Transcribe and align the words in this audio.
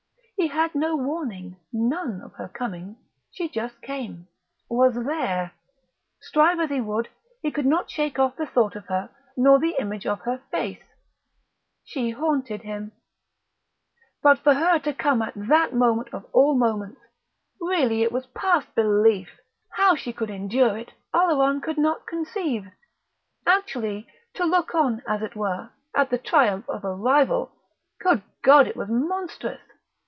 He 0.37 0.47
had 0.47 0.73
no 0.73 0.95
warning, 0.95 1.57
none, 1.71 2.19
of 2.23 2.33
her 2.33 2.47
coming; 2.47 2.97
she 3.29 3.47
just 3.47 3.79
came 3.83 4.27
was 4.67 4.95
there. 5.05 5.51
Strive 6.19 6.59
as 6.59 6.71
he 6.71 6.81
would, 6.81 7.09
he 7.43 7.51
could 7.51 7.67
not 7.67 7.91
shake 7.91 8.17
off 8.17 8.37
the 8.37 8.47
thought 8.47 8.75
of 8.75 8.87
her 8.87 9.11
nor 9.37 9.59
the 9.59 9.75
image 9.79 10.07
of 10.07 10.21
her 10.21 10.39
face. 10.49 10.81
She 11.83 12.09
haunted 12.09 12.63
him. 12.63 12.91
But 14.23 14.39
for 14.39 14.55
her 14.55 14.79
to 14.79 14.95
come 14.95 15.21
at 15.21 15.35
that 15.35 15.75
moment 15.75 16.11
of 16.11 16.25
all 16.33 16.55
moments!... 16.57 16.99
Really, 17.59 18.01
it 18.01 18.11
was 18.11 18.25
past 18.25 18.73
belief! 18.73 19.29
How 19.69 19.93
she 19.93 20.11
could 20.11 20.31
endure 20.31 20.75
it, 20.75 20.91
Oleron 21.13 21.61
could 21.61 21.77
not 21.77 22.07
conceive! 22.07 22.65
Actually, 23.45 24.07
to 24.33 24.43
look 24.45 24.73
on, 24.73 25.03
as 25.07 25.21
it 25.21 25.35
were, 25.35 25.69
at 25.95 26.09
the 26.09 26.17
triumph 26.17 26.67
of 26.67 26.83
a 26.83 26.95
Rival.... 26.95 27.51
Good 27.99 28.23
God! 28.41 28.65
It 28.67 28.75
was 28.75 28.89
monstrous! 28.89 29.61